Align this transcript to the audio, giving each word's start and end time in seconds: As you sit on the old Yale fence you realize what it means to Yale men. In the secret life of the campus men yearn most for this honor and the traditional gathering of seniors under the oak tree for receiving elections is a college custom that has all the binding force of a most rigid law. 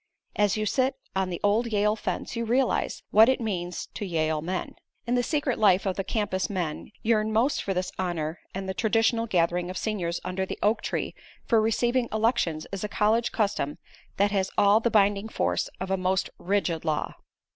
As 0.35 0.57
you 0.57 0.65
sit 0.65 0.95
on 1.15 1.29
the 1.29 1.39
old 1.43 1.67
Yale 1.67 1.95
fence 1.95 2.35
you 2.35 2.43
realize 2.43 3.03
what 3.11 3.29
it 3.29 3.39
means 3.39 3.85
to 3.93 4.03
Yale 4.03 4.41
men. 4.41 4.73
In 5.05 5.13
the 5.13 5.21
secret 5.21 5.59
life 5.59 5.85
of 5.85 5.95
the 5.95 6.03
campus 6.03 6.49
men 6.49 6.89
yearn 7.03 7.31
most 7.31 7.61
for 7.61 7.75
this 7.75 7.91
honor 7.99 8.39
and 8.55 8.67
the 8.67 8.73
traditional 8.73 9.27
gathering 9.27 9.69
of 9.69 9.77
seniors 9.77 10.19
under 10.23 10.43
the 10.43 10.57
oak 10.63 10.81
tree 10.81 11.13
for 11.45 11.61
receiving 11.61 12.09
elections 12.11 12.65
is 12.71 12.83
a 12.83 12.89
college 12.89 13.31
custom 13.31 13.77
that 14.17 14.31
has 14.31 14.49
all 14.57 14.79
the 14.79 14.89
binding 14.89 15.29
force 15.29 15.69
of 15.79 15.91
a 15.91 15.97
most 15.97 16.31
rigid 16.39 16.83
law. 16.83 17.13